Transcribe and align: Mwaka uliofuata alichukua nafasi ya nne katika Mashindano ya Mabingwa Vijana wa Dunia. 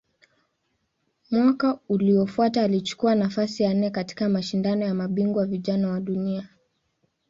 Mwaka 1.31 1.79
uliofuata 1.89 2.61
alichukua 2.61 3.15
nafasi 3.15 3.63
ya 3.63 3.73
nne 3.73 3.89
katika 3.89 4.29
Mashindano 4.29 4.85
ya 4.85 4.93
Mabingwa 4.93 5.45
Vijana 5.45 5.89
wa 5.89 5.99
Dunia. 6.01 6.49